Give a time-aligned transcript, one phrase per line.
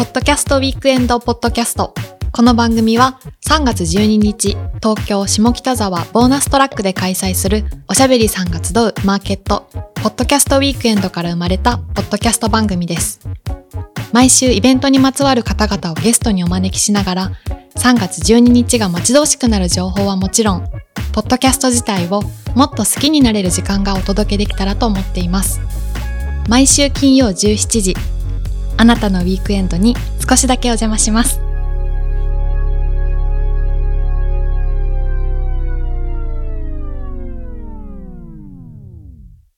[0.00, 1.92] ポッドキャストウィークエンドポッドキャスト。
[2.32, 13.20] この番組は3月12日、東京下北沢ボーナストラックで開催するおしゃべりさんが集うマーケット、ポッドキャストウィークエンドから生まれたポッドキャスト番組です。
[14.10, 17.32] 毎週イベントにまつわる方々をゲストにお招きしながら、
[17.76, 20.66] 3月12日が待ち遠しくなる情報はもちろん、
[21.12, 22.22] ポッドキャスト自体を
[22.54, 25.60] もっと好きになれる時間がお届けできたらと思っています。
[26.48, 27.94] 毎週金曜17時、
[28.80, 29.94] あなたのウィークエンドに
[30.26, 31.49] 少しだけお邪魔します。